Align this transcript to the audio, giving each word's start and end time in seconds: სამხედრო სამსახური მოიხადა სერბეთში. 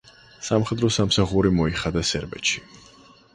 სამხედრო 0.45 0.89
სამსახური 0.95 1.51
მოიხადა 1.59 2.03
სერბეთში. 2.13 2.65